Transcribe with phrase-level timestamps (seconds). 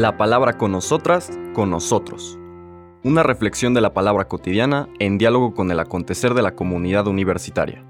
[0.00, 2.38] La palabra con nosotras, con nosotros.
[3.04, 7.84] Una reflexión de la palabra cotidiana en diálogo con el acontecer de la comunidad universitaria.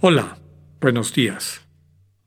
[0.00, 0.38] Hola,
[0.80, 1.62] buenos días.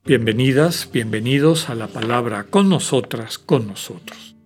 [0.04, 4.36] Bienvenidas, bienvenidos a la palabra con nosotras, con nosotros.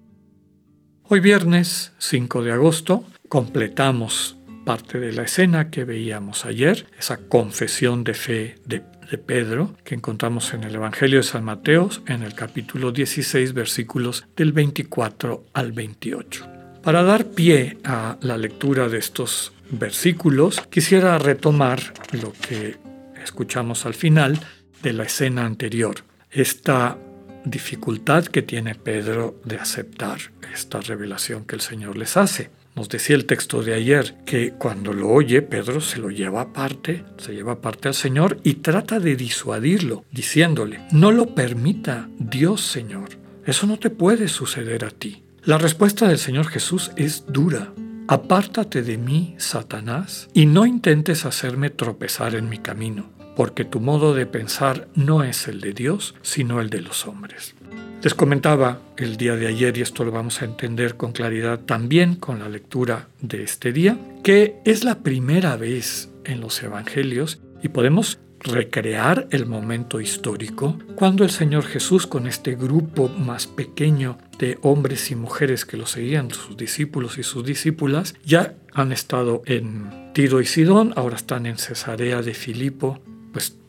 [1.02, 4.36] Hoy viernes 5 de agosto completamos
[4.70, 8.84] parte de la escena que veíamos ayer, esa confesión de fe de,
[9.26, 14.52] Pedro que encontramos en el Evangelio de San Mateo en el capítulo 16 versículos del
[14.52, 16.46] 24 al 28.
[16.84, 21.80] Para dar pie a la lectura de estos versículos, quisiera retomar
[22.12, 22.76] lo que
[23.24, 24.38] escuchamos al final
[24.84, 25.96] de la escena anterior,
[26.30, 26.96] esta
[27.44, 30.20] dificultad que tiene Pedro de aceptar
[30.54, 32.59] esta revelación que el Señor les hace.
[32.76, 37.04] Nos decía el texto de ayer que cuando lo oye, Pedro se lo lleva aparte,
[37.18, 43.10] se lleva aparte al Señor y trata de disuadirlo, diciéndole, no lo permita Dios Señor,
[43.44, 45.24] eso no te puede suceder a ti.
[45.42, 47.72] La respuesta del Señor Jesús es dura.
[48.06, 54.14] Apártate de mí, Satanás, y no intentes hacerme tropezar en mi camino, porque tu modo
[54.14, 57.54] de pensar no es el de Dios, sino el de los hombres.
[58.02, 62.14] Les comentaba el día de ayer, y esto lo vamos a entender con claridad también
[62.14, 67.68] con la lectura de este día, que es la primera vez en los Evangelios y
[67.68, 74.58] podemos recrear el momento histórico cuando el Señor Jesús con este grupo más pequeño de
[74.62, 80.10] hombres y mujeres que lo seguían, sus discípulos y sus discípulas, ya han estado en
[80.14, 83.02] Tiro y Sidón, ahora están en Cesarea de Filipo,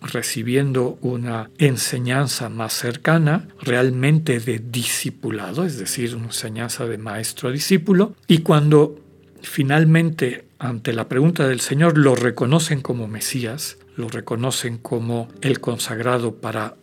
[0.02, 7.52] recibiendo una enseñanza más cercana, realmente de discipulado, es decir, una enseñanza de maestro a
[7.52, 9.00] discípulo, y cuando
[9.42, 16.36] finalmente ante la pregunta del Señor lo reconocen como Mesías, lo reconocen como el consagrado
[16.36, 16.76] para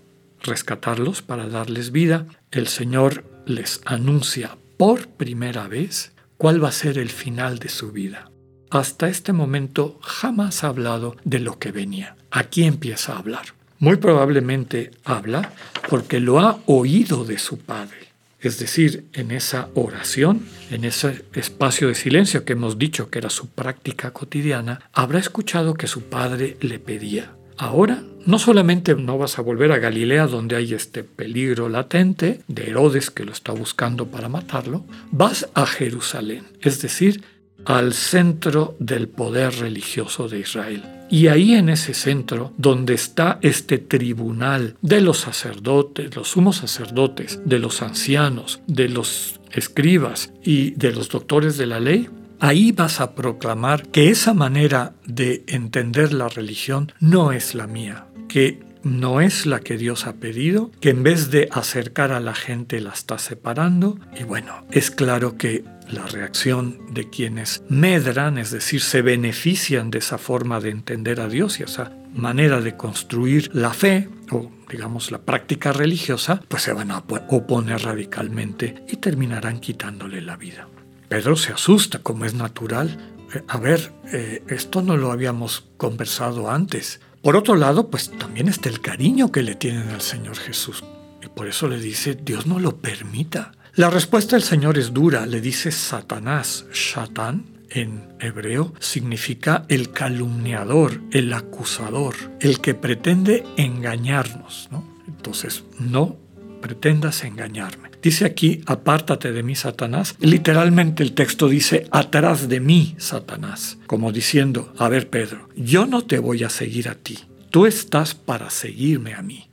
[0.42, 6.98] rescatarlos, para darles vida, el Señor les anuncia por primera vez cuál va a ser
[6.98, 8.31] el final de su vida.
[8.71, 12.17] Hasta este momento jamás ha hablado de lo que venía.
[12.31, 13.47] Aquí empieza a hablar.
[13.78, 15.53] Muy probablemente habla
[15.89, 18.09] porque lo ha oído de su Padre.
[18.41, 23.31] Es decir, en esa oración, en ese espacio de silencio que hemos dicho que era
[23.31, 29.39] su práctica cotidiana, habrá escuchado que su padre le pedía, ahora no solamente no vas
[29.39, 34.06] a volver a Galilea donde hay este peligro latente de Herodes que lo está buscando
[34.06, 37.25] para matarlo, vas a Jerusalén, es decir,
[37.64, 40.82] al centro del poder religioso de Israel.
[41.10, 47.41] Y ahí en ese centro, donde está este tribunal de los sacerdotes, los sumos sacerdotes,
[47.44, 52.08] de los ancianos, de los escribas y de los doctores de la ley,
[52.41, 58.06] ahí vas a proclamar que esa manera de entender la religión no es la mía,
[58.28, 62.34] que no es la que Dios ha pedido, que en vez de acercar a la
[62.34, 63.99] gente la está separando.
[64.19, 69.98] Y bueno, es claro que la reacción de quienes medran, es decir, se benefician de
[69.98, 75.10] esa forma de entender a Dios y esa manera de construir la fe o digamos
[75.10, 80.69] la práctica religiosa, pues se van a oponer radicalmente y terminarán quitándole la vida.
[81.09, 82.98] Pedro se asusta, como es natural.
[83.34, 87.00] Eh, a ver, eh, esto no lo habíamos conversado antes.
[87.22, 90.84] Por otro lado, pues también está el cariño que le tienen al Señor Jesús.
[91.22, 93.52] Y por eso le dice, Dios no lo permita.
[93.74, 101.00] La respuesta del Señor es dura, le dice Satanás, Shatán, en hebreo significa el calumniador,
[101.10, 104.68] el acusador, el que pretende engañarnos.
[105.06, 106.16] Entonces, no
[106.60, 107.88] pretendas engañarme.
[108.03, 110.14] Dice aquí, apártate de mí, Satanás.
[110.20, 113.78] Literalmente el texto dice, atrás de mí, Satanás.
[113.86, 117.19] Como diciendo, a ver, Pedro, yo no te voy a seguir a ti.
[117.50, 119.48] Tú estás para seguirme a mí.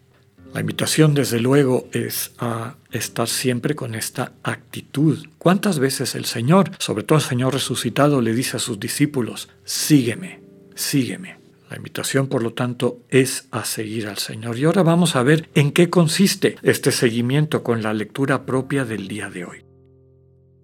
[0.54, 5.26] La invitación, desde luego, es a estar siempre con esta actitud.
[5.38, 10.40] ¿Cuántas veces el Señor, sobre todo el Señor resucitado, le dice a sus discípulos, sígueme,
[10.74, 11.45] sígueme?
[11.70, 14.58] La invitación, por lo tanto, es a seguir al Señor.
[14.58, 19.08] Y ahora vamos a ver en qué consiste este seguimiento con la lectura propia del
[19.08, 19.66] día de hoy.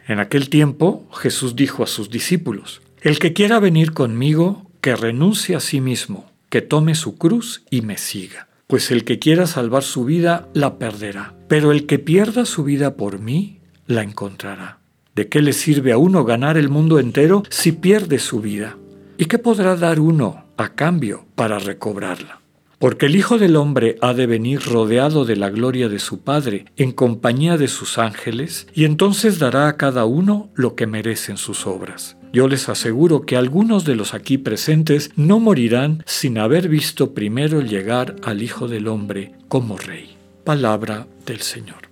[0.07, 5.55] En aquel tiempo Jesús dijo a sus discípulos, El que quiera venir conmigo, que renuncie
[5.55, 8.47] a sí mismo, que tome su cruz y me siga.
[8.67, 11.35] Pues el que quiera salvar su vida, la perderá.
[11.47, 14.79] Pero el que pierda su vida por mí, la encontrará.
[15.15, 18.77] ¿De qué le sirve a uno ganar el mundo entero si pierde su vida?
[19.17, 22.41] ¿Y qué podrá dar uno a cambio para recobrarla.
[22.81, 26.65] Porque el Hijo del Hombre ha de venir rodeado de la gloria de su Padre,
[26.77, 31.67] en compañía de sus ángeles, y entonces dará a cada uno lo que merecen sus
[31.67, 32.17] obras.
[32.33, 37.61] yo les aseguro que algunos de los aquí presentes no morirán sin haber visto primero
[37.61, 40.15] llegar al Hijo del Hombre como Rey.
[40.43, 41.91] Palabra del Señor.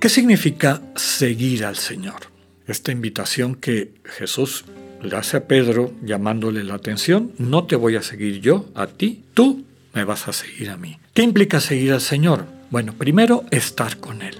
[0.00, 2.32] ¿Qué significa seguir al Señor?
[2.66, 4.64] Esta invitación que Jesús
[5.02, 9.24] le hace a Pedro llamándole la atención, no te voy a seguir yo, a ti,
[9.34, 9.64] tú
[9.94, 10.98] me vas a seguir a mí.
[11.14, 12.46] ¿Qué implica seguir al Señor?
[12.70, 14.36] Bueno, primero estar con Él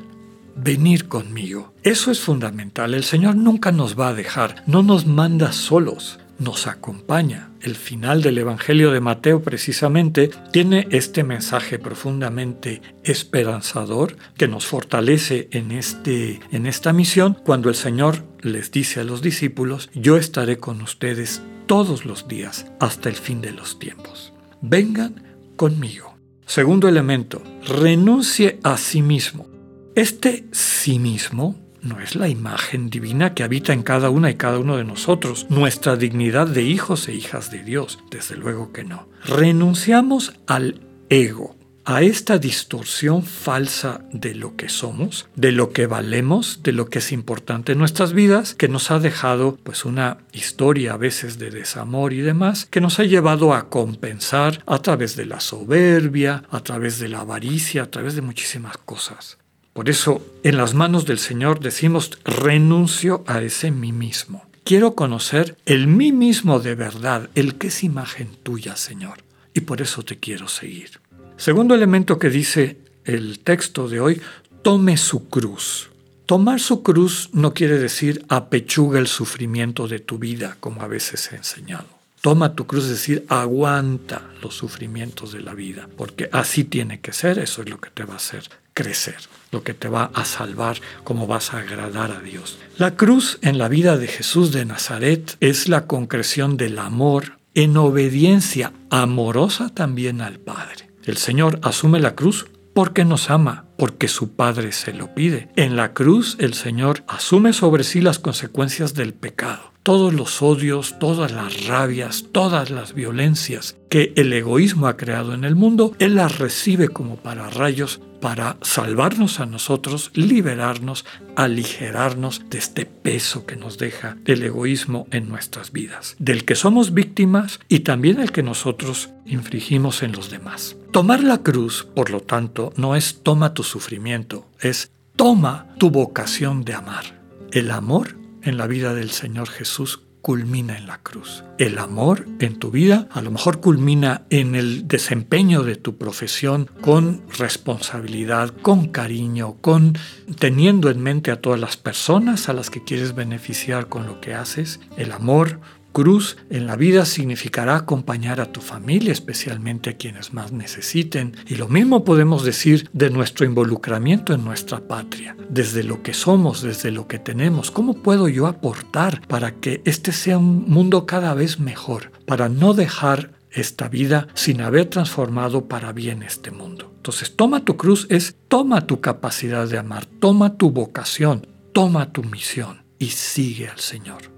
[0.56, 1.72] venir conmigo.
[1.82, 2.94] Eso es fundamental.
[2.94, 7.50] El Señor nunca nos va a dejar, no nos manda solos, nos acompaña.
[7.60, 15.48] El final del Evangelio de Mateo precisamente tiene este mensaje profundamente esperanzador que nos fortalece
[15.52, 20.58] en, este, en esta misión cuando el Señor les dice a los discípulos, yo estaré
[20.58, 24.32] con ustedes todos los días hasta el fin de los tiempos.
[24.60, 25.22] Vengan
[25.56, 26.16] conmigo.
[26.46, 29.46] Segundo elemento, renuncie a sí mismo.
[29.94, 34.58] Este sí mismo no es la imagen divina que habita en cada una y cada
[34.58, 39.08] uno de nosotros, nuestra dignidad de hijos e hijas de Dios, desde luego que no.
[39.24, 46.62] Renunciamos al ego, a esta distorsión falsa de lo que somos, de lo que valemos,
[46.62, 50.94] de lo que es importante en nuestras vidas, que nos ha dejado pues una historia
[50.94, 55.26] a veces de desamor y demás, que nos ha llevado a compensar a través de
[55.26, 59.38] la soberbia, a través de la avaricia, a través de muchísimas cosas.
[59.72, 64.44] Por eso, en las manos del Señor decimos, renuncio a ese mí mismo.
[64.64, 69.24] Quiero conocer el mí mismo de verdad, el que es imagen tuya, Señor.
[69.54, 71.00] Y por eso te quiero seguir.
[71.38, 74.20] Segundo elemento que dice el texto de hoy,
[74.60, 75.88] tome su cruz.
[76.26, 81.32] Tomar su cruz no quiere decir apechuga el sufrimiento de tu vida, como a veces
[81.32, 81.86] he enseñado.
[82.20, 87.12] Toma tu cruz, es decir, aguanta los sufrimientos de la vida, porque así tiene que
[87.12, 89.16] ser, eso es lo que te va a hacer crecer,
[89.50, 92.58] lo que te va a salvar, cómo vas a agradar a Dios.
[92.78, 97.76] La cruz en la vida de Jesús de Nazaret es la concreción del amor en
[97.76, 100.90] obediencia amorosa también al Padre.
[101.04, 105.48] El Señor asume la cruz porque nos ama, porque su Padre se lo pide.
[105.56, 110.98] En la cruz el Señor asume sobre sí las consecuencias del pecado todos los odios,
[110.98, 116.14] todas las rabias, todas las violencias que el egoísmo ha creado en el mundo, Él
[116.14, 121.04] las recibe como para rayos para salvarnos a nosotros, liberarnos,
[121.34, 126.94] aligerarnos de este peso que nos deja el egoísmo en nuestras vidas, del que somos
[126.94, 130.76] víctimas y también el que nosotros infringimos en los demás.
[130.92, 136.64] Tomar la cruz, por lo tanto, no es toma tu sufrimiento, es toma tu vocación
[136.64, 137.20] de amar.
[137.50, 141.44] El amor en la vida del Señor Jesús culmina en la cruz.
[141.58, 146.70] El amor en tu vida a lo mejor culmina en el desempeño de tu profesión
[146.80, 149.98] con responsabilidad, con cariño, con
[150.38, 154.34] teniendo en mente a todas las personas a las que quieres beneficiar con lo que
[154.34, 154.80] haces.
[154.96, 155.60] El amor
[155.92, 161.36] Cruz en la vida significará acompañar a tu familia, especialmente a quienes más necesiten.
[161.46, 166.62] Y lo mismo podemos decir de nuestro involucramiento en nuestra patria, desde lo que somos,
[166.62, 167.70] desde lo que tenemos.
[167.70, 172.10] ¿Cómo puedo yo aportar para que este sea un mundo cada vez mejor?
[172.26, 176.90] Para no dejar esta vida sin haber transformado para bien este mundo.
[176.96, 182.22] Entonces, toma tu cruz es toma tu capacidad de amar, toma tu vocación, toma tu
[182.22, 184.32] misión y sigue al Señor.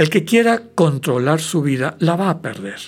[0.00, 2.80] El que quiera controlar su vida la va a perder,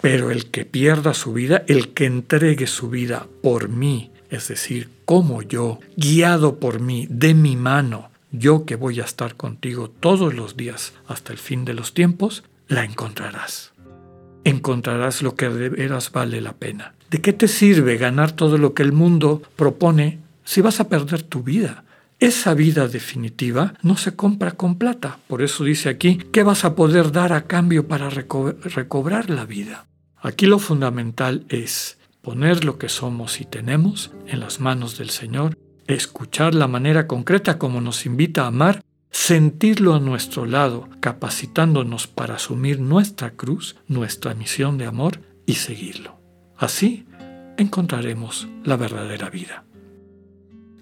[0.00, 4.90] pero el que pierda su vida, el que entregue su vida por mí, es decir,
[5.04, 10.34] como yo, guiado por mí, de mi mano, yo que voy a estar contigo todos
[10.34, 13.72] los días hasta el fin de los tiempos, la encontrarás.
[14.42, 16.94] Encontrarás lo que de veras vale la pena.
[17.12, 21.22] ¿De qué te sirve ganar todo lo que el mundo propone si vas a perder
[21.22, 21.84] tu vida?
[22.18, 25.18] Esa vida definitiva no se compra con plata.
[25.28, 29.86] Por eso dice aquí, ¿qué vas a poder dar a cambio para recobrar la vida?
[30.16, 35.58] Aquí lo fundamental es poner lo que somos y tenemos en las manos del Señor,
[35.86, 42.36] escuchar la manera concreta como nos invita a amar, sentirlo a nuestro lado, capacitándonos para
[42.36, 46.18] asumir nuestra cruz, nuestra misión de amor y seguirlo.
[46.56, 47.06] Así
[47.58, 49.64] encontraremos la verdadera vida.